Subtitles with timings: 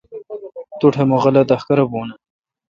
[0.79, 2.15] توٹھ مہ غلط احکارہ بھون اؘ۔